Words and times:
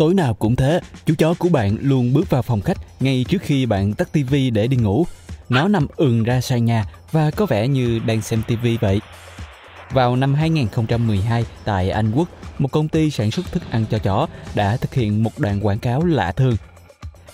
Tối 0.00 0.14
nào 0.14 0.34
cũng 0.34 0.56
thế, 0.56 0.80
chú 1.06 1.14
chó 1.18 1.34
của 1.38 1.48
bạn 1.48 1.76
luôn 1.80 2.12
bước 2.12 2.30
vào 2.30 2.42
phòng 2.42 2.60
khách 2.60 2.78
ngay 3.00 3.24
trước 3.28 3.42
khi 3.42 3.66
bạn 3.66 3.94
tắt 3.94 4.12
tivi 4.12 4.50
để 4.50 4.66
đi 4.66 4.76
ngủ. 4.76 5.06
Nó 5.48 5.68
nằm 5.68 5.86
ườn 5.96 6.22
ra 6.22 6.40
sàn 6.40 6.64
nhà 6.64 6.84
và 7.12 7.30
có 7.30 7.46
vẻ 7.46 7.68
như 7.68 8.00
đang 8.06 8.22
xem 8.22 8.42
tivi 8.46 8.76
vậy. 8.76 9.00
Vào 9.90 10.16
năm 10.16 10.34
2012 10.34 11.44
tại 11.64 11.90
Anh 11.90 12.12
Quốc, 12.12 12.28
một 12.58 12.72
công 12.72 12.88
ty 12.88 13.10
sản 13.10 13.30
xuất 13.30 13.52
thức 13.52 13.62
ăn 13.70 13.84
cho 13.90 13.98
chó 13.98 14.26
đã 14.54 14.76
thực 14.76 14.94
hiện 14.94 15.22
một 15.22 15.38
đoạn 15.38 15.66
quảng 15.66 15.78
cáo 15.78 16.04
lạ 16.04 16.32
thường. 16.32 16.56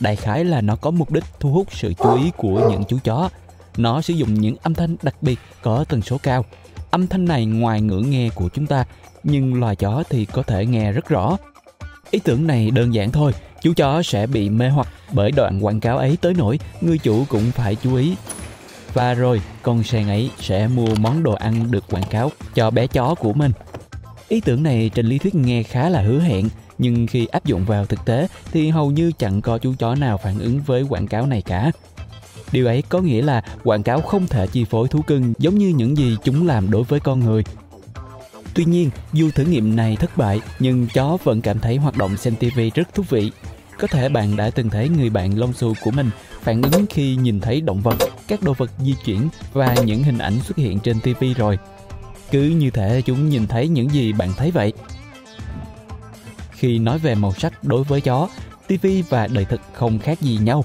Đại 0.01 0.17
khái 0.17 0.45
là 0.45 0.61
nó 0.61 0.77
có 0.77 0.91
mục 0.91 1.11
đích 1.11 1.25
thu 1.41 1.53
hút 1.53 1.67
sự 1.71 1.95
chú 1.95 2.17
ý 2.17 2.31
của 2.37 2.69
những 2.71 2.85
chú 2.89 2.99
chó. 3.05 3.31
Nó 3.77 4.01
sử 4.01 4.15
dụng 4.15 4.35
những 4.35 4.57
âm 4.63 4.75
thanh 4.75 4.97
đặc 5.03 5.15
biệt 5.21 5.39
có 5.63 5.85
tần 5.89 6.03
số 6.03 6.19
cao. 6.23 6.45
Âm 6.91 7.07
thanh 7.07 7.25
này 7.25 7.47
ngoài 7.47 7.81
ngưỡng 7.81 8.11
nghe 8.11 8.31
của 8.35 8.49
chúng 8.49 8.67
ta, 8.67 8.85
nhưng 9.23 9.61
loài 9.61 9.77
chó 9.77 10.03
thì 10.11 10.25
có 10.25 10.43
thể 10.43 10.67
nghe 10.67 10.93
rất 10.93 11.09
rõ. 11.09 11.37
Ý 12.11 12.19
tưởng 12.19 12.47
này 12.47 12.71
đơn 12.71 12.95
giản 12.95 13.13
thôi, 13.13 13.33
chú 13.63 13.73
chó 13.77 14.03
sẽ 14.03 14.27
bị 14.27 14.51
mê 14.51 14.69
hoặc 14.69 14.89
bởi 15.13 15.31
đoạn 15.31 15.65
quảng 15.65 15.81
cáo 15.81 15.99
ấy 15.99 16.19
tới 16.21 16.35
nỗi 16.35 16.59
người 16.81 16.99
chủ 16.99 17.25
cũng 17.29 17.51
phải 17.51 17.75
chú 17.75 17.95
ý. 17.95 18.17
Và 18.95 19.15
rồi, 19.15 19.41
con 19.63 19.83
sen 19.83 20.09
ấy 20.09 20.31
sẽ 20.41 20.69
mua 20.69 20.95
món 20.95 21.23
đồ 21.23 21.35
ăn 21.35 21.71
được 21.71 21.85
quảng 21.91 22.07
cáo 22.11 22.33
cho 22.55 22.71
bé 22.71 22.87
chó 22.87 23.15
của 23.15 23.33
mình. 23.33 23.53
Ý 24.29 24.41
tưởng 24.41 24.63
này 24.63 24.91
trên 24.95 25.07
lý 25.07 25.19
thuyết 25.19 25.35
nghe 25.35 25.63
khá 25.63 25.89
là 25.89 26.01
hứa 26.01 26.21
hẹn, 26.21 26.49
nhưng 26.79 27.07
khi 27.07 27.27
áp 27.27 27.45
dụng 27.45 27.65
vào 27.65 27.87
thực 27.87 28.05
tế 28.05 28.29
thì 28.53 28.69
hầu 28.69 28.91
như 28.91 29.13
chẳng 29.19 29.41
có 29.41 29.59
chú 29.59 29.75
chó 29.79 29.95
nào 29.95 30.19
phản 30.19 30.39
ứng 30.39 30.61
với 30.61 30.83
quảng 30.89 31.07
cáo 31.07 31.27
này 31.27 31.43
cả. 31.43 31.71
Điều 32.53 32.67
ấy 32.67 32.83
có 32.89 33.01
nghĩa 33.01 33.23
là 33.23 33.43
quảng 33.65 33.83
cáo 33.83 34.01
không 34.01 34.27
thể 34.27 34.47
chi 34.47 34.65
phối 34.65 34.89
thú 34.89 35.03
cưng 35.03 35.33
giống 35.39 35.59
như 35.59 35.69
những 35.69 35.97
gì 35.97 36.17
chúng 36.25 36.47
làm 36.47 36.71
đối 36.71 36.83
với 36.83 37.01
con 37.01 37.21
người. 37.21 37.45
Tuy 38.57 38.65
nhiên, 38.65 38.91
dù 39.13 39.31
thử 39.31 39.45
nghiệm 39.45 39.77
này 39.77 39.97
thất 39.97 40.17
bại, 40.17 40.41
nhưng 40.59 40.87
chó 40.95 41.17
vẫn 41.25 41.41
cảm 41.41 41.59
thấy 41.59 41.77
hoạt 41.77 41.97
động 41.97 42.17
xem 42.17 42.37
TV 42.37 42.61
rất 42.75 42.95
thú 42.95 43.03
vị. 43.09 43.31
Có 43.79 43.87
thể 43.87 44.09
bạn 44.09 44.37
đã 44.37 44.51
từng 44.51 44.71
thấy 44.71 44.89
người 44.89 45.11
bạn 45.11 45.39
lông 45.39 45.53
xù 45.53 45.75
của 45.85 45.91
mình 45.91 46.11
phản 46.43 46.63
ứng 46.63 46.87
khi 46.91 47.17
nhìn 47.17 47.41
thấy 47.41 47.61
động 47.61 47.81
vật, 47.81 47.97
các 48.29 48.43
đồ 48.43 48.53
vật 48.53 48.71
di 48.79 48.95
chuyển 49.05 49.29
và 49.53 49.75
những 49.85 50.03
hình 50.03 50.19
ảnh 50.19 50.41
xuất 50.41 50.57
hiện 50.57 50.79
trên 50.81 51.01
TV 51.01 51.25
rồi. 51.37 51.59
Cứ 52.31 52.43
như 52.43 52.71
thể 52.71 53.03
chúng 53.03 53.29
nhìn 53.29 53.47
thấy 53.47 53.69
những 53.69 53.91
gì 53.91 54.13
bạn 54.13 54.33
thấy 54.37 54.51
vậy. 54.51 54.73
Khi 56.51 56.79
nói 56.79 56.99
về 56.99 57.15
màu 57.15 57.33
sắc 57.33 57.65
đối 57.65 57.85
với 57.85 58.01
chó, 58.01 58.29
TV 58.69 58.87
và 59.09 59.27
đời 59.27 59.45
thực 59.45 59.61
không 59.73 59.99
khác 59.99 60.21
gì 60.21 60.39
nhau. 60.43 60.65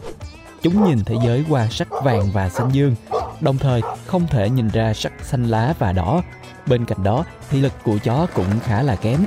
Chúng 0.62 0.90
nhìn 0.90 1.04
thế 1.06 1.16
giới 1.26 1.44
qua 1.50 1.68
sắc 1.72 1.88
vàng 2.04 2.32
và 2.32 2.50
xanh 2.50 2.70
dương, 2.74 2.96
đồng 3.42 3.58
thời 3.58 3.82
không 4.06 4.28
thể 4.28 4.50
nhìn 4.50 4.70
ra 4.70 4.94
sắc 4.94 5.14
xanh 5.22 5.44
lá 5.44 5.74
và 5.80 5.94
đỏ. 5.94 6.22
Bên 6.68 6.86
cạnh 6.86 7.04
đó, 7.04 7.26
thị 7.50 7.62
lực 7.62 7.74
của 7.84 7.98
chó 8.04 8.28
cũng 8.34 8.60
khá 8.64 8.82
là 8.82 8.96
kém. 8.96 9.26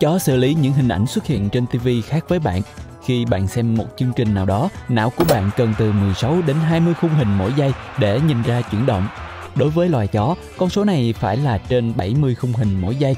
Chó 0.00 0.18
xử 0.18 0.36
lý 0.36 0.54
những 0.54 0.72
hình 0.72 0.88
ảnh 0.88 1.06
xuất 1.06 1.26
hiện 1.26 1.48
trên 1.50 1.66
TV 1.66 1.88
khác 2.06 2.24
với 2.28 2.38
bạn. 2.38 2.62
Khi 3.04 3.24
bạn 3.24 3.46
xem 3.46 3.74
một 3.74 3.86
chương 3.96 4.12
trình 4.16 4.34
nào 4.34 4.46
đó, 4.46 4.68
não 4.88 5.10
của 5.10 5.24
bạn 5.28 5.50
cần 5.56 5.74
từ 5.78 5.92
16 5.92 6.42
đến 6.46 6.56
20 6.56 6.94
khung 6.94 7.10
hình 7.10 7.38
mỗi 7.38 7.52
giây 7.56 7.72
để 7.98 8.20
nhìn 8.20 8.42
ra 8.42 8.62
chuyển 8.62 8.86
động. 8.86 9.08
Đối 9.54 9.70
với 9.70 9.88
loài 9.88 10.06
chó, 10.06 10.34
con 10.56 10.70
số 10.70 10.84
này 10.84 11.14
phải 11.18 11.36
là 11.36 11.58
trên 11.58 11.92
70 11.96 12.34
khung 12.34 12.52
hình 12.52 12.80
mỗi 12.80 12.96
giây. 12.96 13.16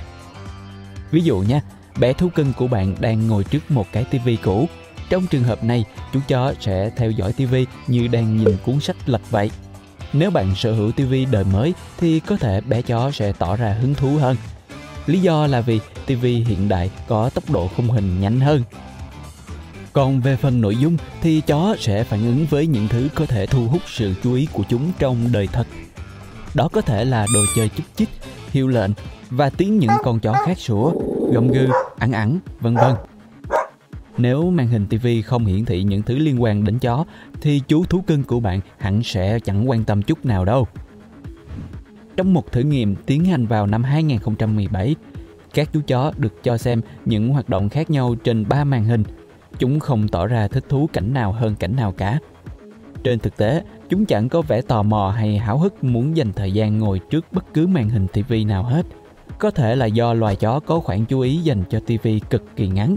Ví 1.10 1.20
dụ 1.20 1.38
nha, 1.38 1.60
bé 1.98 2.12
thú 2.12 2.28
cưng 2.34 2.52
của 2.52 2.68
bạn 2.68 2.94
đang 3.00 3.28
ngồi 3.28 3.44
trước 3.44 3.70
một 3.70 3.86
cái 3.92 4.04
tivi 4.04 4.36
cũ. 4.36 4.68
Trong 5.10 5.26
trường 5.26 5.42
hợp 5.42 5.64
này, 5.64 5.84
chú 6.12 6.20
chó 6.28 6.54
sẽ 6.60 6.90
theo 6.96 7.10
dõi 7.10 7.32
tivi 7.32 7.66
như 7.86 8.08
đang 8.08 8.36
nhìn 8.36 8.56
cuốn 8.64 8.80
sách 8.80 8.96
lật 9.06 9.30
vậy. 9.30 9.50
Nếu 10.12 10.30
bạn 10.30 10.54
sở 10.54 10.72
hữu 10.72 10.92
tivi 10.92 11.24
đời 11.24 11.44
mới 11.44 11.74
thì 11.98 12.20
có 12.20 12.36
thể 12.36 12.60
bé 12.60 12.82
chó 12.82 13.10
sẽ 13.10 13.32
tỏ 13.32 13.56
ra 13.56 13.72
hứng 13.72 13.94
thú 13.94 14.16
hơn. 14.16 14.36
Lý 15.06 15.20
do 15.20 15.46
là 15.46 15.60
vì 15.60 15.80
tivi 16.06 16.34
hiện 16.34 16.68
đại 16.68 16.90
có 17.08 17.30
tốc 17.30 17.50
độ 17.50 17.68
khung 17.76 17.90
hình 17.90 18.20
nhanh 18.20 18.40
hơn. 18.40 18.62
Còn 19.92 20.20
về 20.20 20.36
phần 20.36 20.60
nội 20.60 20.76
dung 20.76 20.96
thì 21.22 21.40
chó 21.40 21.76
sẽ 21.78 22.04
phản 22.04 22.26
ứng 22.26 22.46
với 22.50 22.66
những 22.66 22.88
thứ 22.88 23.08
có 23.14 23.26
thể 23.26 23.46
thu 23.46 23.66
hút 23.66 23.82
sự 23.86 24.14
chú 24.22 24.34
ý 24.34 24.48
của 24.52 24.62
chúng 24.68 24.92
trong 24.98 25.16
đời 25.32 25.46
thật. 25.52 25.66
Đó 26.54 26.68
có 26.72 26.80
thể 26.80 27.04
là 27.04 27.26
đồ 27.34 27.40
chơi 27.56 27.68
chúc 27.68 27.86
chích, 27.96 28.08
hiệu 28.50 28.68
lệnh 28.68 28.90
và 29.30 29.50
tiếng 29.50 29.78
những 29.78 29.90
con 30.04 30.20
chó 30.20 30.32
khác 30.32 30.58
sủa, 30.58 30.92
gầm 31.32 31.48
gừ, 31.48 31.66
ẳng 31.98 32.12
ẳng, 32.12 32.38
vân 32.60 32.74
vân. 32.74 32.94
Nếu 34.20 34.50
màn 34.50 34.68
hình 34.68 34.86
TV 34.86 35.06
không 35.24 35.44
hiển 35.44 35.64
thị 35.64 35.82
những 35.82 36.02
thứ 36.02 36.18
liên 36.18 36.42
quan 36.42 36.64
đến 36.64 36.78
chó 36.78 37.04
thì 37.40 37.60
chú 37.68 37.84
thú 37.84 38.00
cưng 38.00 38.22
của 38.22 38.40
bạn 38.40 38.60
hẳn 38.78 39.02
sẽ 39.02 39.38
chẳng 39.40 39.70
quan 39.70 39.84
tâm 39.84 40.02
chút 40.02 40.24
nào 40.24 40.44
đâu. 40.44 40.66
Trong 42.16 42.34
một 42.34 42.52
thử 42.52 42.60
nghiệm 42.60 42.96
tiến 42.96 43.24
hành 43.24 43.46
vào 43.46 43.66
năm 43.66 43.82
2017, 43.84 44.94
các 45.54 45.72
chú 45.72 45.80
chó 45.86 46.12
được 46.16 46.42
cho 46.42 46.56
xem 46.56 46.80
những 47.04 47.28
hoạt 47.28 47.48
động 47.48 47.68
khác 47.68 47.90
nhau 47.90 48.14
trên 48.24 48.48
ba 48.48 48.64
màn 48.64 48.84
hình. 48.84 49.02
Chúng 49.58 49.80
không 49.80 50.08
tỏ 50.08 50.26
ra 50.26 50.48
thích 50.48 50.64
thú 50.68 50.88
cảnh 50.92 51.14
nào 51.14 51.32
hơn 51.32 51.54
cảnh 51.56 51.76
nào 51.76 51.92
cả. 51.92 52.18
Trên 53.04 53.18
thực 53.18 53.36
tế, 53.36 53.62
chúng 53.88 54.06
chẳng 54.06 54.28
có 54.28 54.42
vẻ 54.42 54.60
tò 54.62 54.82
mò 54.82 55.14
hay 55.16 55.38
háo 55.38 55.58
hức 55.58 55.84
muốn 55.84 56.16
dành 56.16 56.32
thời 56.32 56.52
gian 56.52 56.78
ngồi 56.78 56.98
trước 57.10 57.26
bất 57.32 57.54
cứ 57.54 57.66
màn 57.66 57.88
hình 57.88 58.06
TV 58.06 58.34
nào 58.46 58.62
hết. 58.62 58.86
Có 59.38 59.50
thể 59.50 59.76
là 59.76 59.86
do 59.86 60.14
loài 60.14 60.36
chó 60.36 60.60
có 60.60 60.80
khoảng 60.80 61.04
chú 61.04 61.20
ý 61.20 61.36
dành 61.36 61.62
cho 61.70 61.80
TV 61.80 62.08
cực 62.30 62.56
kỳ 62.56 62.68
ngắn. 62.68 62.96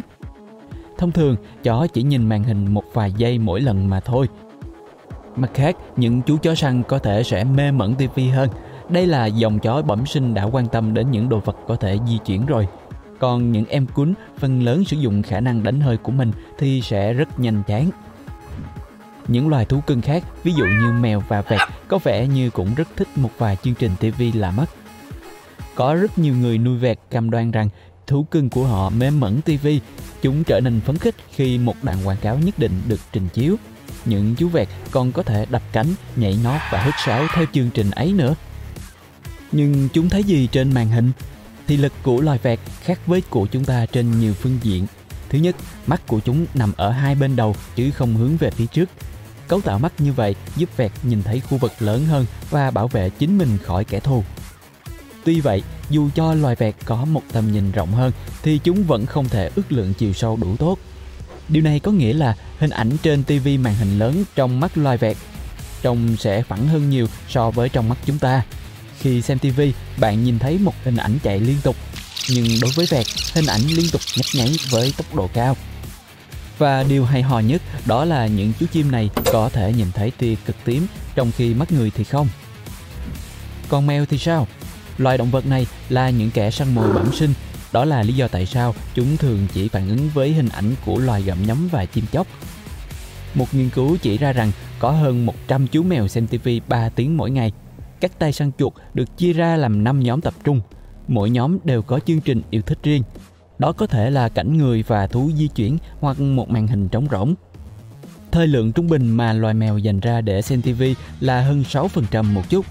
Thông 1.03 1.11
thường, 1.11 1.35
chó 1.63 1.87
chỉ 1.93 2.03
nhìn 2.03 2.29
màn 2.29 2.43
hình 2.43 2.73
một 2.73 2.83
vài 2.93 3.13
giây 3.17 3.37
mỗi 3.37 3.61
lần 3.61 3.89
mà 3.89 3.99
thôi. 3.99 4.27
Mặt 5.35 5.51
khác, 5.53 5.75
những 5.95 6.21
chú 6.21 6.37
chó 6.37 6.55
săn 6.55 6.83
có 6.83 6.99
thể 6.99 7.23
sẽ 7.23 7.43
mê 7.43 7.71
mẩn 7.71 7.95
TV 7.95 8.19
hơn. 8.33 8.49
Đây 8.89 9.07
là 9.07 9.25
dòng 9.25 9.59
chó 9.59 9.81
bẩm 9.81 10.05
sinh 10.05 10.33
đã 10.33 10.43
quan 10.43 10.67
tâm 10.67 10.93
đến 10.93 11.11
những 11.11 11.29
đồ 11.29 11.39
vật 11.39 11.57
có 11.67 11.75
thể 11.75 11.97
di 12.07 12.17
chuyển 12.25 12.45
rồi. 12.45 12.67
Còn 13.19 13.51
những 13.51 13.65
em 13.65 13.85
cún 13.85 14.13
phần 14.37 14.63
lớn 14.63 14.83
sử 14.85 14.97
dụng 14.97 15.23
khả 15.23 15.39
năng 15.39 15.63
đánh 15.63 15.79
hơi 15.79 15.97
của 15.97 16.11
mình 16.11 16.31
thì 16.57 16.81
sẽ 16.81 17.13
rất 17.13 17.39
nhanh 17.39 17.63
chán. 17.67 17.89
Những 19.27 19.49
loài 19.49 19.65
thú 19.65 19.79
cưng 19.87 20.01
khác, 20.01 20.23
ví 20.43 20.53
dụ 20.53 20.65
như 20.65 20.91
mèo 20.99 21.23
và 21.27 21.41
vẹt, 21.41 21.61
có 21.87 21.99
vẻ 22.03 22.27
như 22.27 22.49
cũng 22.49 22.73
rất 22.75 22.87
thích 22.95 23.07
một 23.15 23.31
vài 23.37 23.57
chương 23.63 23.75
trình 23.75 23.91
TV 23.99 24.21
lạ 24.33 24.51
mắt. 24.51 24.69
Có 25.75 25.95
rất 25.95 26.17
nhiều 26.17 26.35
người 26.35 26.57
nuôi 26.57 26.77
vẹt 26.77 26.99
cam 27.09 27.29
đoan 27.29 27.51
rằng 27.51 27.69
thú 28.07 28.23
cưng 28.23 28.49
của 28.49 28.65
họ 28.65 28.89
mê 28.89 29.09
mẩn 29.09 29.41
TV, 29.41 29.67
chúng 30.23 30.43
trở 30.43 30.59
nên 30.59 30.81
phấn 30.81 30.97
khích 30.97 31.15
khi 31.31 31.57
một 31.57 31.75
đoạn 31.83 32.07
quảng 32.07 32.17
cáo 32.17 32.37
nhất 32.37 32.59
định 32.59 32.81
được 32.87 32.99
trình 33.11 33.27
chiếu. 33.33 33.55
Những 34.05 34.35
chú 34.35 34.49
vẹt 34.49 34.67
còn 34.91 35.11
có 35.11 35.23
thể 35.23 35.45
đập 35.49 35.61
cánh, 35.71 35.93
nhảy 36.15 36.37
nót 36.43 36.61
và 36.71 36.83
hít 36.83 36.93
sáo 37.05 37.25
theo 37.33 37.45
chương 37.53 37.69
trình 37.69 37.91
ấy 37.91 38.13
nữa. 38.13 38.35
Nhưng 39.51 39.89
chúng 39.93 40.09
thấy 40.09 40.23
gì 40.23 40.47
trên 40.51 40.73
màn 40.73 40.89
hình? 40.89 41.11
Thì 41.67 41.77
lực 41.77 41.93
của 42.03 42.21
loài 42.21 42.39
vẹt 42.43 42.59
khác 42.81 42.99
với 43.07 43.21
của 43.21 43.45
chúng 43.45 43.65
ta 43.65 43.85
trên 43.85 44.19
nhiều 44.19 44.33
phương 44.33 44.59
diện. 44.61 44.87
Thứ 45.29 45.37
nhất, 45.37 45.55
mắt 45.87 46.07
của 46.07 46.19
chúng 46.19 46.45
nằm 46.53 46.73
ở 46.77 46.91
hai 46.91 47.15
bên 47.15 47.35
đầu 47.35 47.55
chứ 47.75 47.91
không 47.91 48.15
hướng 48.15 48.37
về 48.37 48.51
phía 48.51 48.65
trước. 48.65 48.89
Cấu 49.47 49.61
tạo 49.61 49.79
mắt 49.79 49.93
như 49.97 50.13
vậy 50.13 50.35
giúp 50.55 50.69
vẹt 50.77 50.91
nhìn 51.03 51.23
thấy 51.23 51.39
khu 51.39 51.57
vực 51.57 51.71
lớn 51.79 52.05
hơn 52.05 52.25
và 52.49 52.71
bảo 52.71 52.87
vệ 52.87 53.09
chính 53.09 53.37
mình 53.37 53.57
khỏi 53.63 53.83
kẻ 53.83 53.99
thù. 53.99 54.23
Tuy 55.25 55.41
vậy, 55.41 55.63
dù 55.89 56.09
cho 56.15 56.33
loài 56.33 56.55
vẹt 56.55 56.75
có 56.85 57.05
một 57.05 57.21
tầm 57.31 57.51
nhìn 57.51 57.71
rộng 57.71 57.91
hơn 57.91 58.11
thì 58.43 58.59
chúng 58.63 58.83
vẫn 58.83 59.05
không 59.05 59.29
thể 59.29 59.49
ước 59.55 59.71
lượng 59.71 59.93
chiều 59.93 60.13
sâu 60.13 60.37
đủ 60.41 60.55
tốt. 60.57 60.77
Điều 61.49 61.63
này 61.63 61.79
có 61.79 61.91
nghĩa 61.91 62.13
là 62.13 62.35
hình 62.59 62.69
ảnh 62.69 62.97
trên 63.03 63.23
TV 63.23 63.47
màn 63.59 63.75
hình 63.75 63.99
lớn 63.99 64.23
trong 64.35 64.59
mắt 64.59 64.77
loài 64.77 64.97
vẹt 64.97 65.17
trông 65.81 66.17
sẽ 66.17 66.43
phẳng 66.43 66.67
hơn 66.67 66.89
nhiều 66.89 67.07
so 67.29 67.51
với 67.51 67.69
trong 67.69 67.89
mắt 67.89 67.97
chúng 68.05 68.19
ta. 68.19 68.43
Khi 68.99 69.21
xem 69.21 69.39
TV, 69.39 69.61
bạn 69.99 70.23
nhìn 70.23 70.39
thấy 70.39 70.57
một 70.57 70.73
hình 70.83 70.95
ảnh 70.95 71.19
chạy 71.23 71.39
liên 71.39 71.57
tục, 71.63 71.75
nhưng 72.29 72.45
đối 72.61 72.71
với 72.75 72.85
vẹt, 72.89 73.05
hình 73.33 73.45
ảnh 73.45 73.61
liên 73.61 73.85
tục 73.91 74.01
nhấp 74.17 74.25
nháy 74.35 74.55
với 74.71 74.93
tốc 74.97 75.15
độ 75.15 75.29
cao. 75.33 75.57
Và 76.57 76.83
điều 76.83 77.05
hay 77.05 77.21
ho 77.21 77.39
nhất 77.39 77.61
đó 77.85 78.05
là 78.05 78.27
những 78.27 78.53
chú 78.59 78.65
chim 78.71 78.91
này 78.91 79.09
có 79.31 79.49
thể 79.49 79.73
nhìn 79.73 79.91
thấy 79.93 80.11
tia 80.11 80.35
cực 80.45 80.55
tím 80.65 80.87
trong 81.15 81.31
khi 81.37 81.53
mắt 81.53 81.71
người 81.71 81.91
thì 81.95 82.03
không. 82.03 82.27
Còn 83.69 83.87
mèo 83.87 84.05
thì 84.05 84.17
sao? 84.17 84.47
Loài 84.97 85.17
động 85.17 85.31
vật 85.31 85.45
này 85.45 85.67
là 85.89 86.09
những 86.09 86.31
kẻ 86.31 86.51
săn 86.51 86.75
mồi 86.75 86.93
bẩm 86.93 87.11
sinh. 87.11 87.33
Đó 87.73 87.85
là 87.85 88.03
lý 88.03 88.13
do 88.13 88.27
tại 88.27 88.45
sao 88.45 88.75
chúng 88.95 89.17
thường 89.17 89.47
chỉ 89.53 89.67
phản 89.67 89.89
ứng 89.89 90.09
với 90.13 90.33
hình 90.33 90.49
ảnh 90.49 90.75
của 90.85 90.97
loài 90.97 91.21
gặm 91.21 91.45
nhấm 91.45 91.67
và 91.71 91.85
chim 91.85 92.05
chóc. 92.11 92.27
Một 93.33 93.53
nghiên 93.53 93.69
cứu 93.69 93.97
chỉ 94.01 94.17
ra 94.17 94.33
rằng 94.33 94.51
có 94.79 94.91
hơn 94.91 95.25
100 95.25 95.67
chú 95.67 95.83
mèo 95.83 96.07
xem 96.07 96.27
TV 96.27 96.49
3 96.67 96.89
tiếng 96.89 97.17
mỗi 97.17 97.31
ngày. 97.31 97.51
Các 97.99 98.19
tay 98.19 98.31
săn 98.31 98.51
chuột 98.57 98.73
được 98.93 99.17
chia 99.17 99.33
ra 99.33 99.55
làm 99.55 99.83
5 99.83 99.99
nhóm 99.99 100.21
tập 100.21 100.33
trung. 100.43 100.61
Mỗi 101.07 101.29
nhóm 101.29 101.57
đều 101.63 101.81
có 101.81 101.99
chương 101.99 102.21
trình 102.21 102.41
yêu 102.49 102.61
thích 102.61 102.79
riêng. 102.83 103.03
Đó 103.59 103.71
có 103.71 103.87
thể 103.87 104.09
là 104.09 104.29
cảnh 104.29 104.57
người 104.57 104.83
và 104.87 105.07
thú 105.07 105.31
di 105.35 105.47
chuyển 105.47 105.77
hoặc 105.99 106.19
một 106.19 106.49
màn 106.49 106.67
hình 106.67 106.89
trống 106.89 107.07
rỗng. 107.11 107.35
Thời 108.31 108.47
lượng 108.47 108.71
trung 108.71 108.87
bình 108.87 109.09
mà 109.09 109.33
loài 109.33 109.53
mèo 109.53 109.77
dành 109.77 109.99
ra 109.99 110.21
để 110.21 110.41
xem 110.41 110.61
TV 110.61 110.83
là 111.19 111.41
hơn 111.41 111.63
6% 111.69 112.33
một 112.33 112.49
chút. 112.49 112.65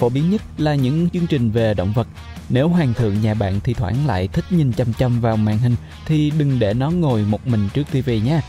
Phổ 0.00 0.08
biến 0.08 0.30
nhất 0.30 0.42
là 0.58 0.74
những 0.74 1.10
chương 1.10 1.26
trình 1.26 1.50
về 1.50 1.74
động 1.74 1.92
vật. 1.92 2.08
Nếu 2.48 2.68
hoàng 2.68 2.94
thượng 2.94 3.20
nhà 3.20 3.34
bạn 3.34 3.60
thi 3.60 3.74
thoảng 3.74 4.06
lại 4.06 4.28
thích 4.28 4.44
nhìn 4.50 4.72
chăm 4.72 4.92
chăm 4.92 5.20
vào 5.20 5.36
màn 5.36 5.58
hình 5.58 5.76
thì 6.06 6.32
đừng 6.38 6.58
để 6.58 6.74
nó 6.74 6.90
ngồi 6.90 7.22
một 7.22 7.46
mình 7.46 7.68
trước 7.74 7.82
tivi 7.92 8.20
nha. 8.20 8.40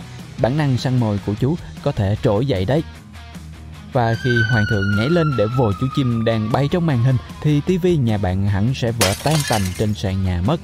Bản 0.41 0.57
năng 0.57 0.77
săn 0.77 0.99
mồi 0.99 1.19
của 1.25 1.33
chú 1.33 1.55
có 1.83 1.91
thể 1.91 2.15
trỗi 2.23 2.45
dậy 2.45 2.65
đấy. 2.65 2.83
Và 3.93 4.15
khi 4.23 4.29
hoàng 4.51 4.65
thượng 4.69 4.97
nhảy 4.97 5.09
lên 5.09 5.27
để 5.37 5.45
vồ 5.57 5.71
chú 5.81 5.87
chim 5.95 6.25
đang 6.25 6.51
bay 6.51 6.67
trong 6.71 6.85
màn 6.85 7.03
hình 7.03 7.17
thì 7.41 7.61
tivi 7.65 7.97
nhà 7.97 8.17
bạn 8.17 8.47
hẳn 8.47 8.73
sẽ 8.73 8.91
vỡ 8.91 9.13
tan 9.23 9.35
tành 9.49 9.61
trên 9.77 9.93
sàn 9.93 10.23
nhà 10.23 10.41
mất. 10.45 10.59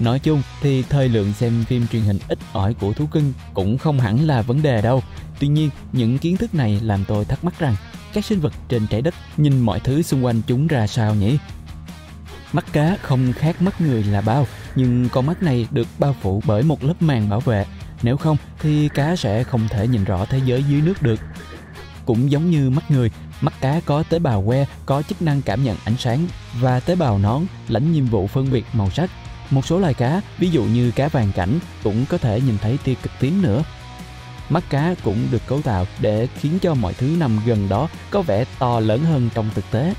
Nói 0.00 0.18
chung 0.18 0.42
thì 0.60 0.82
thời 0.82 1.08
lượng 1.08 1.32
xem 1.32 1.64
phim 1.64 1.86
truyền 1.86 2.02
hình 2.02 2.18
ít 2.28 2.38
ỏi 2.52 2.74
của 2.74 2.92
thú 2.92 3.06
cưng 3.06 3.32
cũng 3.54 3.78
không 3.78 4.00
hẳn 4.00 4.26
là 4.26 4.42
vấn 4.42 4.62
đề 4.62 4.82
đâu. 4.82 5.02
Tuy 5.40 5.48
nhiên, 5.48 5.70
những 5.92 6.18
kiến 6.18 6.36
thức 6.36 6.54
này 6.54 6.80
làm 6.82 7.04
tôi 7.04 7.24
thắc 7.24 7.44
mắc 7.44 7.58
rằng 7.58 7.76
các 8.14 8.24
sinh 8.24 8.40
vật 8.40 8.52
trên 8.68 8.86
trái 8.86 9.02
đất 9.02 9.14
nhìn 9.36 9.60
mọi 9.60 9.80
thứ 9.80 10.02
xung 10.02 10.24
quanh 10.24 10.42
chúng 10.46 10.66
ra 10.66 10.86
sao 10.86 11.14
nhỉ? 11.14 11.38
Mắt 12.52 12.64
cá 12.72 12.96
không 13.02 13.32
khác 13.32 13.62
mắt 13.62 13.80
người 13.80 14.04
là 14.04 14.20
bao, 14.20 14.46
nhưng 14.74 15.08
con 15.08 15.26
mắt 15.26 15.42
này 15.42 15.66
được 15.70 15.88
bao 15.98 16.16
phủ 16.20 16.42
bởi 16.46 16.62
một 16.62 16.84
lớp 16.84 17.02
màng 17.02 17.28
bảo 17.28 17.40
vệ. 17.40 17.66
Nếu 18.02 18.16
không 18.16 18.36
thì 18.60 18.88
cá 18.88 19.16
sẽ 19.16 19.44
không 19.44 19.68
thể 19.68 19.88
nhìn 19.88 20.04
rõ 20.04 20.24
thế 20.24 20.40
giới 20.44 20.62
dưới 20.62 20.80
nước 20.80 21.02
được. 21.02 21.20
Cũng 22.04 22.30
giống 22.30 22.50
như 22.50 22.70
mắt 22.70 22.90
người, 22.90 23.10
mắt 23.40 23.54
cá 23.60 23.80
có 23.86 24.02
tế 24.02 24.18
bào 24.18 24.44
que 24.46 24.66
có 24.86 25.02
chức 25.02 25.22
năng 25.22 25.42
cảm 25.42 25.64
nhận 25.64 25.76
ánh 25.84 25.96
sáng 25.98 26.26
và 26.60 26.80
tế 26.80 26.96
bào 26.96 27.18
nón 27.18 27.42
lãnh 27.68 27.92
nhiệm 27.92 28.06
vụ 28.06 28.26
phân 28.26 28.50
biệt 28.50 28.64
màu 28.72 28.90
sắc. 28.90 29.10
Một 29.50 29.66
số 29.66 29.78
loài 29.78 29.94
cá, 29.94 30.20
ví 30.38 30.50
dụ 30.50 30.64
như 30.64 30.90
cá 30.90 31.08
vàng 31.08 31.32
cảnh, 31.34 31.58
cũng 31.82 32.04
có 32.08 32.18
thể 32.18 32.40
nhìn 32.40 32.58
thấy 32.58 32.78
tia 32.84 32.94
cực 32.94 33.12
tím 33.20 33.42
nữa. 33.42 33.62
Mắt 34.52 34.64
cá 34.70 34.94
cũng 35.04 35.28
được 35.30 35.46
cấu 35.46 35.62
tạo 35.62 35.86
để 36.00 36.28
khiến 36.40 36.58
cho 36.62 36.74
mọi 36.74 36.94
thứ 36.94 37.16
nằm 37.18 37.40
gần 37.46 37.68
đó 37.68 37.88
có 38.10 38.22
vẻ 38.22 38.44
to 38.58 38.80
lớn 38.80 39.04
hơn 39.04 39.28
trong 39.34 39.50
thực 39.54 39.64
tế. 39.70 39.94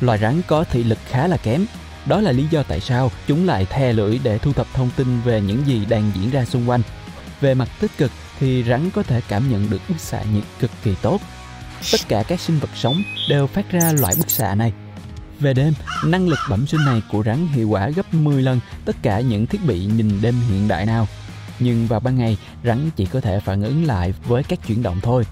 Loài 0.00 0.18
rắn 0.18 0.40
có 0.46 0.64
thị 0.64 0.84
lực 0.84 0.98
khá 1.08 1.26
là 1.26 1.36
kém. 1.36 1.66
Đó 2.06 2.20
là 2.20 2.32
lý 2.32 2.46
do 2.50 2.62
tại 2.62 2.80
sao 2.80 3.10
chúng 3.26 3.46
lại 3.46 3.66
thè 3.70 3.92
lưỡi 3.92 4.20
để 4.22 4.38
thu 4.38 4.52
thập 4.52 4.66
thông 4.74 4.90
tin 4.96 5.20
về 5.20 5.40
những 5.40 5.66
gì 5.66 5.84
đang 5.84 6.12
diễn 6.14 6.30
ra 6.30 6.44
xung 6.44 6.70
quanh. 6.70 6.82
Về 7.40 7.54
mặt 7.54 7.68
tích 7.80 7.90
cực 7.98 8.10
thì 8.38 8.64
rắn 8.64 8.90
có 8.90 9.02
thể 9.02 9.20
cảm 9.28 9.50
nhận 9.50 9.70
được 9.70 9.80
bức 9.88 10.00
xạ 10.00 10.22
nhiệt 10.34 10.44
cực 10.60 10.70
kỳ 10.84 10.94
tốt. 11.02 11.20
Tất 11.92 12.00
cả 12.08 12.22
các 12.28 12.40
sinh 12.40 12.58
vật 12.58 12.70
sống 12.74 13.02
đều 13.28 13.46
phát 13.46 13.70
ra 13.70 13.92
loại 13.92 14.14
bức 14.18 14.30
xạ 14.30 14.54
này. 14.54 14.72
Về 15.40 15.54
đêm, 15.54 15.72
năng 16.04 16.28
lực 16.28 16.38
bẩm 16.50 16.66
sinh 16.66 16.84
này 16.84 17.02
của 17.12 17.22
rắn 17.26 17.46
hiệu 17.46 17.68
quả 17.68 17.88
gấp 17.88 18.14
10 18.14 18.42
lần 18.42 18.60
tất 18.84 18.96
cả 19.02 19.20
những 19.20 19.46
thiết 19.46 19.64
bị 19.66 19.84
nhìn 19.84 20.22
đêm 20.22 20.34
hiện 20.48 20.68
đại 20.68 20.86
nào. 20.86 21.08
Nhưng 21.60 21.86
vào 21.86 22.00
ban 22.00 22.16
ngày, 22.18 22.36
rắn 22.64 22.90
chỉ 22.96 23.06
có 23.06 23.20
thể 23.20 23.40
phản 23.40 23.62
ứng 23.62 23.84
lại 23.84 24.14
với 24.26 24.42
các 24.42 24.66
chuyển 24.66 24.82
động 24.82 25.00
thôi. 25.02 25.24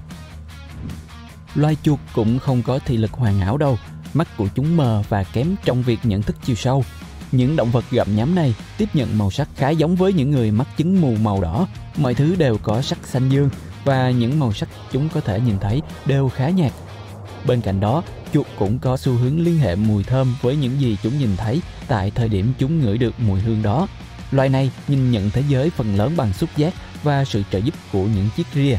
Loài 1.54 1.76
chuột 1.82 1.98
cũng 2.14 2.38
không 2.38 2.62
có 2.62 2.78
thị 2.78 2.96
lực 2.96 3.12
hoàn 3.12 3.38
hảo 3.38 3.56
đâu, 3.56 3.78
mắt 4.14 4.36
của 4.36 4.48
chúng 4.54 4.76
mờ 4.76 5.02
và 5.08 5.24
kém 5.24 5.54
trong 5.64 5.82
việc 5.82 5.98
nhận 6.02 6.22
thức 6.22 6.36
chiều 6.44 6.56
sâu. 6.56 6.84
Những 7.32 7.56
động 7.56 7.70
vật 7.70 7.84
gặm 7.90 8.16
nhám 8.16 8.34
này 8.34 8.54
tiếp 8.78 8.88
nhận 8.94 9.18
màu 9.18 9.30
sắc 9.30 9.48
khá 9.56 9.70
giống 9.70 9.96
với 9.96 10.12
những 10.12 10.30
người 10.30 10.50
mắc 10.50 10.66
chứng 10.76 11.00
mù 11.00 11.14
màu 11.22 11.40
đỏ. 11.40 11.68
Mọi 11.96 12.14
thứ 12.14 12.36
đều 12.36 12.58
có 12.62 12.82
sắc 12.82 12.98
xanh 13.06 13.28
dương 13.28 13.50
và 13.84 14.10
những 14.10 14.40
màu 14.40 14.52
sắc 14.52 14.68
chúng 14.92 15.08
có 15.08 15.20
thể 15.20 15.40
nhìn 15.40 15.58
thấy 15.58 15.82
đều 16.06 16.28
khá 16.28 16.48
nhạt. 16.48 16.72
Bên 17.46 17.60
cạnh 17.60 17.80
đó, 17.80 18.02
chuột 18.32 18.46
cũng 18.58 18.78
có 18.78 18.96
xu 18.96 19.12
hướng 19.12 19.40
liên 19.40 19.58
hệ 19.58 19.74
mùi 19.74 20.04
thơm 20.04 20.36
với 20.42 20.56
những 20.56 20.80
gì 20.80 20.96
chúng 21.02 21.18
nhìn 21.18 21.36
thấy 21.36 21.62
tại 21.88 22.10
thời 22.14 22.28
điểm 22.28 22.52
chúng 22.58 22.80
ngửi 22.80 22.98
được 22.98 23.14
mùi 23.20 23.40
hương 23.40 23.62
đó. 23.62 23.88
Loài 24.30 24.48
này 24.48 24.70
nhìn 24.88 25.10
nhận 25.10 25.30
thế 25.30 25.42
giới 25.48 25.70
phần 25.70 25.96
lớn 25.96 26.12
bằng 26.16 26.32
xúc 26.32 26.50
giác 26.56 26.74
và 27.02 27.24
sự 27.24 27.42
trợ 27.50 27.58
giúp 27.58 27.74
của 27.92 28.02
những 28.04 28.28
chiếc 28.36 28.46
ria. 28.54 28.78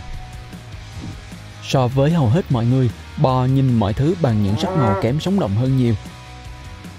So 1.63 1.87
với 1.87 2.11
hầu 2.11 2.29
hết 2.29 2.45
mọi 2.49 2.65
người, 2.65 2.89
bò 3.21 3.45
nhìn 3.45 3.73
mọi 3.73 3.93
thứ 3.93 4.15
bằng 4.21 4.43
những 4.43 4.57
sắc 4.57 4.69
màu 4.77 5.01
kém 5.01 5.19
sống 5.19 5.39
động 5.39 5.55
hơn 5.55 5.77
nhiều. 5.77 5.95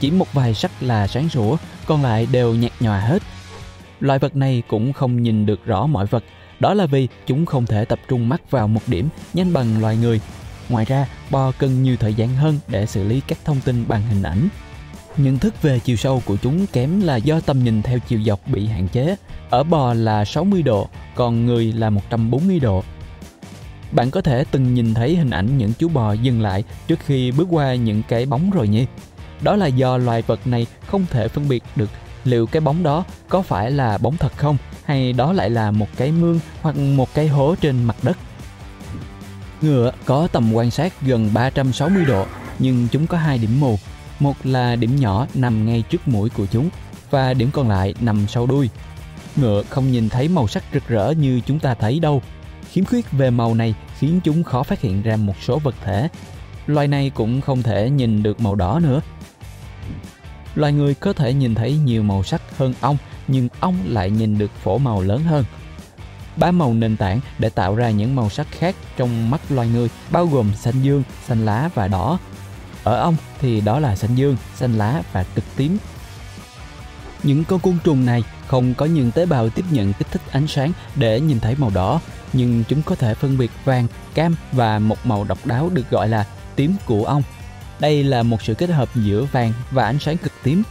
Chỉ 0.00 0.10
một 0.10 0.32
vài 0.32 0.54
sắc 0.54 0.70
là 0.80 1.06
sáng 1.06 1.28
sủa, 1.28 1.56
còn 1.86 2.02
lại 2.02 2.26
đều 2.32 2.54
nhạt 2.54 2.72
nhòa 2.80 3.00
hết. 3.00 3.22
Loài 4.00 4.18
vật 4.18 4.36
này 4.36 4.62
cũng 4.68 4.92
không 4.92 5.22
nhìn 5.22 5.46
được 5.46 5.64
rõ 5.64 5.86
mọi 5.86 6.06
vật, 6.06 6.24
đó 6.60 6.74
là 6.74 6.86
vì 6.86 7.08
chúng 7.26 7.46
không 7.46 7.66
thể 7.66 7.84
tập 7.84 7.98
trung 8.08 8.28
mắt 8.28 8.50
vào 8.50 8.68
một 8.68 8.82
điểm 8.86 9.08
nhanh 9.34 9.52
bằng 9.52 9.80
loài 9.80 9.96
người. 9.96 10.20
Ngoài 10.68 10.84
ra, 10.84 11.06
bò 11.30 11.52
cần 11.58 11.82
nhiều 11.82 11.96
thời 11.96 12.14
gian 12.14 12.28
hơn 12.28 12.58
để 12.68 12.86
xử 12.86 13.04
lý 13.04 13.20
các 13.26 13.38
thông 13.44 13.60
tin 13.60 13.84
bằng 13.88 14.02
hình 14.02 14.22
ảnh. 14.22 14.48
Nhận 15.22 15.38
thức 15.38 15.62
về 15.62 15.78
chiều 15.78 15.96
sâu 15.96 16.22
của 16.24 16.36
chúng 16.42 16.66
kém 16.66 17.00
là 17.00 17.16
do 17.16 17.40
tầm 17.40 17.64
nhìn 17.64 17.82
theo 17.82 17.98
chiều 18.08 18.20
dọc 18.26 18.48
bị 18.48 18.66
hạn 18.66 18.88
chế. 18.88 19.16
Ở 19.50 19.62
bò 19.62 19.94
là 19.94 20.24
60 20.24 20.62
độ, 20.62 20.88
còn 21.14 21.46
người 21.46 21.72
là 21.72 21.90
140 21.90 22.60
độ. 22.60 22.82
Bạn 23.92 24.10
có 24.10 24.20
thể 24.20 24.44
từng 24.50 24.74
nhìn 24.74 24.94
thấy 24.94 25.16
hình 25.16 25.30
ảnh 25.30 25.58
những 25.58 25.72
chú 25.78 25.88
bò 25.88 26.12
dừng 26.12 26.40
lại 26.40 26.64
trước 26.86 26.98
khi 27.06 27.30
bước 27.30 27.48
qua 27.50 27.74
những 27.74 28.02
cái 28.08 28.26
bóng 28.26 28.50
rồi 28.50 28.68
nhỉ? 28.68 28.86
Đó 29.42 29.56
là 29.56 29.66
do 29.66 29.96
loài 29.96 30.22
vật 30.22 30.46
này 30.46 30.66
không 30.86 31.06
thể 31.10 31.28
phân 31.28 31.48
biệt 31.48 31.62
được 31.76 31.90
liệu 32.24 32.46
cái 32.46 32.60
bóng 32.60 32.82
đó 32.82 33.04
có 33.28 33.42
phải 33.42 33.70
là 33.70 33.98
bóng 33.98 34.16
thật 34.16 34.32
không 34.36 34.56
hay 34.84 35.12
đó 35.12 35.32
lại 35.32 35.50
là 35.50 35.70
một 35.70 35.88
cái 35.96 36.12
mương 36.12 36.40
hoặc 36.62 36.76
một 36.76 37.14
cái 37.14 37.28
hố 37.28 37.54
trên 37.60 37.84
mặt 37.84 37.96
đất. 38.02 38.16
Ngựa 39.60 39.92
có 40.04 40.28
tầm 40.32 40.52
quan 40.52 40.70
sát 40.70 40.92
gần 41.02 41.30
360 41.34 42.04
độ 42.04 42.26
nhưng 42.58 42.88
chúng 42.92 43.06
có 43.06 43.18
hai 43.18 43.38
điểm 43.38 43.60
mù. 43.60 43.78
Một 44.20 44.36
là 44.44 44.76
điểm 44.76 44.96
nhỏ 44.96 45.26
nằm 45.34 45.66
ngay 45.66 45.82
trước 45.90 46.08
mũi 46.08 46.30
của 46.30 46.46
chúng 46.46 46.70
và 47.10 47.34
điểm 47.34 47.50
còn 47.52 47.68
lại 47.68 47.94
nằm 48.00 48.26
sau 48.28 48.46
đuôi. 48.46 48.70
Ngựa 49.36 49.62
không 49.62 49.92
nhìn 49.92 50.08
thấy 50.08 50.28
màu 50.28 50.48
sắc 50.48 50.64
rực 50.72 50.88
rỡ 50.88 51.10
như 51.10 51.40
chúng 51.46 51.58
ta 51.58 51.74
thấy 51.74 52.00
đâu. 52.00 52.22
Khiếm 52.70 52.84
khuyết 52.84 53.12
về 53.12 53.30
màu 53.30 53.54
này 53.54 53.74
khiến 53.98 54.20
chúng 54.24 54.42
khó 54.42 54.62
phát 54.62 54.80
hiện 54.80 55.02
ra 55.02 55.16
một 55.16 55.34
số 55.40 55.58
vật 55.58 55.74
thể. 55.84 56.08
Loài 56.66 56.88
này 56.88 57.10
cũng 57.10 57.40
không 57.40 57.62
thể 57.62 57.90
nhìn 57.90 58.22
được 58.22 58.40
màu 58.40 58.54
đỏ 58.54 58.80
nữa. 58.82 59.00
Loài 60.54 60.72
người 60.72 60.94
có 60.94 61.12
thể 61.12 61.34
nhìn 61.34 61.54
thấy 61.54 61.76
nhiều 61.76 62.02
màu 62.02 62.22
sắc 62.22 62.42
hơn 62.56 62.74
ong, 62.80 62.96
nhưng 63.28 63.48
ong 63.60 63.76
lại 63.86 64.10
nhìn 64.10 64.38
được 64.38 64.50
phổ 64.62 64.78
màu 64.78 65.00
lớn 65.00 65.22
hơn. 65.22 65.44
Ba 66.36 66.50
màu 66.50 66.74
nền 66.74 66.96
tảng 66.96 67.20
để 67.38 67.50
tạo 67.50 67.74
ra 67.74 67.90
những 67.90 68.16
màu 68.16 68.30
sắc 68.30 68.46
khác 68.50 68.74
trong 68.96 69.30
mắt 69.30 69.40
loài 69.48 69.68
người 69.68 69.88
bao 70.10 70.26
gồm 70.26 70.54
xanh 70.54 70.82
dương, 70.82 71.02
xanh 71.26 71.46
lá 71.46 71.70
và 71.74 71.88
đỏ. 71.88 72.18
Ở 72.90 72.96
ong 72.96 73.16
thì 73.40 73.60
đó 73.60 73.78
là 73.78 73.96
xanh 73.96 74.14
dương, 74.14 74.36
xanh 74.54 74.78
lá 74.78 75.02
và 75.12 75.24
cực 75.34 75.44
tím. 75.56 75.78
Những 77.22 77.44
con 77.44 77.60
côn 77.60 77.78
trùng 77.84 78.06
này 78.06 78.22
không 78.46 78.74
có 78.74 78.86
những 78.86 79.10
tế 79.10 79.26
bào 79.26 79.48
tiếp 79.48 79.64
nhận 79.70 79.92
kích 79.92 80.06
thích 80.10 80.22
ánh 80.30 80.46
sáng 80.46 80.72
để 80.96 81.20
nhìn 81.20 81.40
thấy 81.40 81.54
màu 81.58 81.70
đỏ, 81.74 82.00
nhưng 82.32 82.64
chúng 82.68 82.82
có 82.82 82.94
thể 82.94 83.14
phân 83.14 83.38
biệt 83.38 83.50
vàng, 83.64 83.86
cam 84.14 84.36
và 84.52 84.78
một 84.78 85.06
màu 85.06 85.24
độc 85.24 85.46
đáo 85.46 85.70
được 85.72 85.90
gọi 85.90 86.08
là 86.08 86.26
tím 86.56 86.74
của 86.86 87.04
ong. 87.04 87.22
Đây 87.80 88.04
là 88.04 88.22
một 88.22 88.42
sự 88.42 88.54
kết 88.54 88.70
hợp 88.70 88.88
giữa 88.94 89.24
vàng 89.32 89.52
và 89.70 89.84
ánh 89.84 89.98
sáng 89.98 90.16
cực 90.16 90.32
tím. 90.42 90.62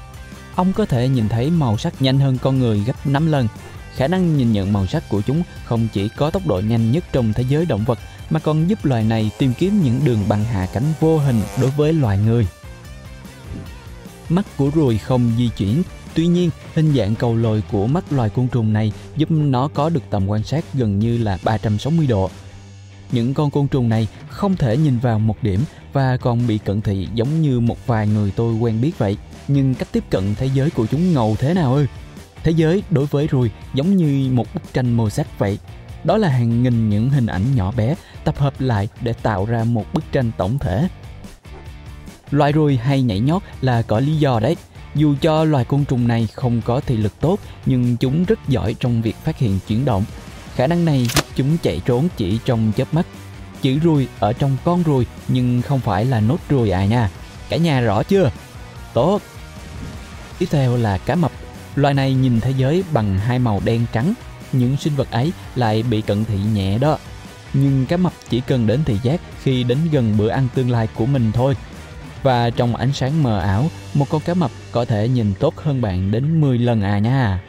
Ong 0.56 0.74
có 0.74 0.86
thể 0.86 1.08
nhìn 1.08 1.30
thấy 1.30 1.50
màu 1.50 1.78
sắc 1.78 2.02
nhanh 2.02 2.20
hơn 2.20 2.38
con 2.42 2.60
người 2.60 2.80
gấp 2.80 3.08
5 3.08 3.32
lần. 3.32 3.48
Khả 3.96 4.08
năng 4.08 4.38
nhìn 4.38 4.52
nhận 4.52 4.74
màu 4.74 4.88
sắc 4.88 5.10
của 5.10 5.22
chúng 5.22 5.44
không 5.66 5.88
chỉ 5.94 6.10
có 6.10 6.30
tốc 6.30 6.48
độ 6.48 6.62
nhanh 6.68 6.92
nhất 6.92 7.04
trong 7.12 7.34
thế 7.34 7.44
giới 7.50 7.66
động 7.66 7.84
vật 7.86 8.00
mà 8.30 8.40
còn 8.40 8.70
giúp 8.70 8.86
loài 8.86 9.04
này 9.04 9.32
tìm 9.38 9.54
kiếm 9.58 9.84
những 9.84 10.00
đường 10.04 10.20
băng 10.28 10.44
hạ 10.44 10.68
cánh 10.74 10.94
vô 11.00 11.18
hình 11.18 11.42
đối 11.62 11.70
với 11.70 11.94
loài 11.94 12.18
người. 12.18 12.48
Mắt 14.30 14.46
của 14.58 14.70
ruồi 14.76 14.98
không 14.98 15.32
di 15.38 15.50
chuyển, 15.58 15.84
tuy 16.14 16.28
nhiên 16.28 16.50
hình 16.76 16.94
dạng 16.96 17.16
cầu 17.16 17.36
lồi 17.36 17.64
của 17.72 17.88
mắt 17.88 18.12
loài 18.12 18.30
côn 18.30 18.48
trùng 18.48 18.74
này 18.74 18.92
giúp 19.16 19.32
nó 19.32 19.68
có 19.68 19.90
được 19.90 20.04
tầm 20.10 20.28
quan 20.28 20.44
sát 20.44 20.66
gần 20.74 21.00
như 21.00 21.18
là 21.18 21.38
360 21.44 22.08
độ. 22.08 22.30
Những 23.12 23.34
con 23.34 23.52
côn 23.52 23.68
trùng 23.68 23.90
này 23.90 24.08
không 24.30 24.56
thể 24.56 24.78
nhìn 24.78 25.00
vào 25.00 25.20
một 25.20 25.44
điểm 25.44 25.60
và 25.94 26.18
còn 26.18 26.48
bị 26.48 26.58
cận 26.58 26.82
thị 26.82 27.08
giống 27.14 27.42
như 27.42 27.60
một 27.60 27.88
vài 27.88 28.08
người 28.08 28.32
tôi 28.36 28.54
quen 28.54 28.82
biết 28.82 28.98
vậy. 28.98 29.18
Nhưng 29.48 29.76
cách 29.76 29.88
tiếp 29.92 30.04
cận 30.10 30.36
thế 30.36 30.50
giới 30.54 30.70
của 30.70 30.86
chúng 30.86 31.14
ngầu 31.14 31.36
thế 31.40 31.54
nào 31.54 31.74
ư? 31.74 31.86
Thế 32.44 32.52
giới 32.52 32.84
đối 32.90 33.06
với 33.06 33.28
ruồi 33.28 33.52
giống 33.74 33.98
như 33.98 34.30
một 34.32 34.54
bức 34.54 34.74
tranh 34.74 34.94
màu 34.94 35.10
sắc 35.10 35.40
vậy. 35.40 35.60
Đó 36.04 36.18
là 36.18 36.30
hàng 36.30 36.64
nghìn 36.64 36.90
những 36.90 37.10
hình 37.10 37.26
ảnh 37.26 37.56
nhỏ 37.56 37.72
bé 37.72 37.96
tập 38.24 38.38
hợp 38.38 38.54
lại 38.60 38.88
để 39.02 39.14
tạo 39.14 39.46
ra 39.46 39.64
một 39.64 39.86
bức 39.94 40.04
tranh 40.12 40.32
tổng 40.38 40.60
thể. 40.60 40.88
Loài 42.32 42.52
ruồi 42.52 42.78
hay 42.78 43.02
nhảy 43.02 43.20
nhót 43.20 43.42
là 43.62 43.82
có 43.82 44.00
lý 44.00 44.18
do 44.18 44.40
đấy. 44.40 44.56
Dù 44.96 45.16
cho 45.22 45.44
loài 45.44 45.66
côn 45.66 45.86
trùng 45.86 46.08
này 46.08 46.28
không 46.34 46.62
có 46.62 46.80
thị 46.80 46.98
lực 46.98 47.20
tốt, 47.20 47.40
nhưng 47.66 47.98
chúng 47.98 48.26
rất 48.26 48.40
giỏi 48.48 48.76
trong 48.80 49.02
việc 49.02 49.16
phát 49.24 49.38
hiện 49.38 49.60
chuyển 49.68 49.86
động. 49.86 50.04
Khả 50.56 50.68
năng 50.68 50.86
này 50.86 51.08
giúp 51.16 51.26
chúng 51.36 51.58
chạy 51.58 51.82
trốn 51.86 52.08
chỉ 52.18 52.40
trong 52.46 52.72
chớp 52.78 52.94
mắt. 52.94 53.06
Chữ 53.62 53.80
ruồi 53.80 54.08
ở 54.20 54.34
trong 54.34 54.58
con 54.64 54.84
ruồi 54.84 55.06
nhưng 55.28 55.62
không 55.62 55.80
phải 55.80 56.06
là 56.06 56.20
nốt 56.20 56.38
ruồi 56.50 56.70
à 56.70 56.86
nha. 56.86 57.10
Cả 57.50 57.58
nhà 57.58 57.82
rõ 57.82 58.04
chưa? 58.04 58.32
Tốt. 58.94 59.22
Tiếp 60.40 60.46
theo 60.52 60.78
là 60.78 60.98
cá 60.98 61.16
mập. 61.16 61.32
Loài 61.76 61.94
này 61.94 62.14
nhìn 62.14 62.40
thế 62.40 62.54
giới 62.58 62.84
bằng 62.94 63.18
hai 63.18 63.40
màu 63.40 63.62
đen 63.66 63.86
trắng. 63.94 64.14
Những 64.52 64.78
sinh 64.78 64.96
vật 64.96 65.12
ấy 65.12 65.32
lại 65.56 65.84
bị 65.84 66.02
cận 66.02 66.26
thị 66.26 66.38
nhẹ 66.54 66.78
đó. 66.78 66.98
Nhưng 67.54 67.86
cá 67.86 67.98
mập 67.98 68.14
chỉ 68.30 68.42
cần 68.48 68.68
đến 68.68 68.84
thị 68.86 68.98
giác 69.04 69.22
khi 69.44 69.64
đến 69.64 69.78
gần 69.92 70.18
bữa 70.18 70.30
ăn 70.30 70.48
tương 70.56 70.70
lai 70.70 70.88
của 70.96 71.06
mình 71.06 71.32
thôi. 71.32 71.56
Và 72.24 72.50
trong 72.50 72.76
ánh 72.76 72.94
sáng 72.94 73.24
mờ 73.24 73.40
ảo, 73.40 73.70
một 73.94 74.10
con 74.10 74.22
cá 74.22 74.34
mập 74.34 74.52
có 74.72 74.86
thể 74.86 75.08
nhìn 75.08 75.34
tốt 75.40 75.58
hơn 75.58 75.82
bạn 75.82 76.12
đến 76.12 76.42
10 76.42 76.58
lần 76.58 76.82
à 76.82 77.00
nha. 77.00 77.42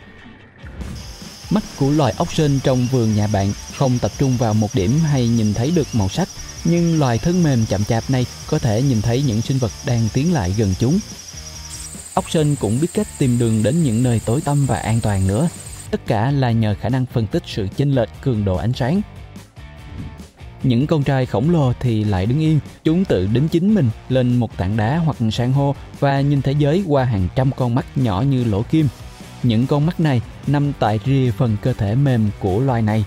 Mắt 1.51 1.63
của 1.79 1.91
loài 1.91 2.15
ốc 2.17 2.35
sên 2.35 2.59
trong 2.65 2.87
vườn 2.93 3.15
nhà 3.15 3.27
bạn 3.27 3.53
không 3.77 3.99
tập 3.99 4.11
trung 4.19 4.37
vào 4.37 4.55
một 4.55 4.69
điểm 4.75 5.01
hay 5.01 5.29
nhìn 5.29 5.55
thấy 5.55 5.73
được 5.77 5.87
màu 5.93 6.09
sắc, 6.09 6.29
nhưng 6.65 6.99
loài 6.99 7.19
thân 7.19 7.43
mềm 7.43 7.67
chậm 7.67 7.85
chạp 7.85 8.11
này 8.11 8.27
có 8.51 8.59
thể 8.59 8.83
nhìn 8.83 9.03
thấy 9.03 9.23
những 9.23 9.41
sinh 9.41 9.59
vật 9.59 9.73
đang 9.87 10.09
tiến 10.13 10.33
lại 10.33 10.55
gần 10.59 10.75
chúng. 10.79 10.99
Ốc 12.15 12.31
sên 12.31 12.57
cũng 12.61 12.81
biết 12.81 12.89
cách 12.95 13.07
tìm 13.19 13.39
đường 13.39 13.63
đến 13.63 13.83
những 13.83 14.03
nơi 14.03 14.21
tối 14.25 14.41
tăm 14.41 14.67
và 14.67 14.77
an 14.77 15.01
toàn 15.01 15.27
nữa. 15.27 15.49
Tất 15.91 16.07
cả 16.07 16.31
là 16.31 16.51
nhờ 16.51 16.75
khả 16.81 16.89
năng 16.89 17.07
phân 17.07 17.27
tích 17.27 17.43
sự 17.47 17.69
chênh 17.77 17.95
lệch 17.95 18.09
cường 18.23 18.45
độ 18.45 18.57
ánh 18.57 18.73
sáng. 18.73 19.01
Những 20.63 20.87
con 20.87 21.03
trai 21.03 21.27
khổng 21.27 21.51
lồ 21.51 21.73
thì 21.81 22.05
lại 22.05 22.27
đứng 22.27 22.41
yên, 22.41 22.61
chúng 22.85 23.05
tự 23.05 23.29
đính 23.33 23.49
chính 23.49 23.75
mình 23.75 23.91
lên 24.09 24.37
một 24.37 24.57
tảng 24.57 24.77
đá 24.77 24.99
hoặc 24.99 25.17
san 25.33 25.53
hô 25.53 25.75
và 26.01 26.21
nhìn 26.21 26.43
thế 26.43 26.53
giới 26.53 26.85
qua 26.87 27.05
hàng 27.05 27.29
trăm 27.35 27.51
con 27.57 27.75
mắt 27.75 27.87
nhỏ 27.97 28.23
như 28.23 28.45
lỗ 28.45 28.63
kim. 28.63 28.89
Những 29.43 29.67
con 29.67 29.87
mắt 29.87 30.01
này 30.01 30.21
nằm 30.47 30.73
tại 30.79 31.01
rìa 31.07 31.31
phần 31.31 31.57
cơ 31.63 31.73
thể 31.73 31.95
mềm 31.95 32.31
của 32.41 32.61
loài 32.61 32.83
này. 32.83 33.05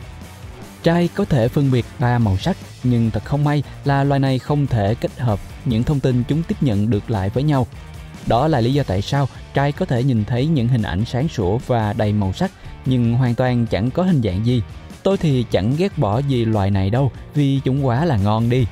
Trai 0.83 1.09
có 1.15 1.25
thể 1.25 1.47
phân 1.47 1.71
biệt 1.71 1.85
ba 1.99 2.19
màu 2.19 2.37
sắc, 2.37 2.57
nhưng 2.83 3.11
thật 3.11 3.25
không 3.25 3.43
may 3.43 3.63
là 3.85 4.03
loài 4.03 4.19
này 4.19 4.39
không 4.39 4.67
thể 4.67 4.95
kết 4.95 5.19
hợp 5.19 5.39
những 5.65 5.83
thông 5.83 5.99
tin 5.99 6.23
chúng 6.27 6.43
tiếp 6.43 6.55
nhận 6.61 6.89
được 6.89 7.11
lại 7.11 7.29
với 7.29 7.43
nhau. 7.43 7.67
Đó 8.27 8.47
là 8.47 8.59
lý 8.59 8.73
do 8.73 8.83
tại 8.83 9.01
sao 9.01 9.27
trai 9.53 9.71
có 9.71 9.85
thể 9.85 10.03
nhìn 10.03 10.25
thấy 10.25 10.45
những 10.45 10.67
hình 10.67 10.81
ảnh 10.81 11.05
sáng 11.05 11.27
sủa 11.27 11.57
và 11.57 11.93
đầy 11.93 12.13
màu 12.13 12.33
sắc 12.33 12.51
nhưng 12.85 13.13
hoàn 13.13 13.35
toàn 13.35 13.65
chẳng 13.65 13.91
có 13.91 14.03
hình 14.03 14.21
dạng 14.21 14.45
gì. 14.45 14.61
Tôi 15.03 15.17
thì 15.17 15.45
chẳng 15.51 15.75
ghét 15.77 15.97
bỏ 15.97 16.17
gì 16.17 16.45
loài 16.45 16.71
này 16.71 16.89
đâu, 16.89 17.11
vì 17.35 17.59
chúng 17.63 17.85
quá 17.85 18.05
là 18.05 18.17
ngon 18.17 18.49
đi. 18.49 18.65